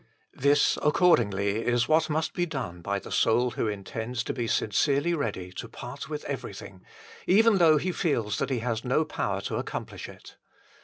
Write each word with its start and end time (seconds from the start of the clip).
This, 0.33 0.79
accordingly, 0.81 1.63
is 1.63 1.87
what 1.87 2.09
must 2.09 2.33
be 2.33 2.47
done 2.47 2.81
by 2.81 2.97
the 2.97 3.11
soul 3.11 3.51
who 3.51 3.67
intends 3.67 4.23
to 4.23 4.33
be 4.33 4.47
sincerely 4.47 5.13
ready 5.13 5.51
to 5.51 5.69
part 5.69 6.09
with 6.09 6.25
everything, 6.25 6.83
even 7.27 7.59
though 7.59 7.77
he 7.77 7.91
feels 7.91 8.39
that 8.39 8.49
he 8.49 8.61
has 8.61 8.83
no 8.83 9.05
power 9.05 9.41
to 9.41 9.57
accomplish 9.57 10.09
it. 10.09 10.37